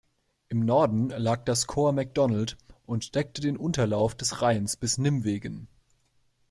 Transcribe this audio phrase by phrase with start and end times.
[0.49, 2.57] Im Norden lag das Korps Macdonald
[2.87, 5.67] und deckte den Unterlauf des Rheins bis Nimwegen.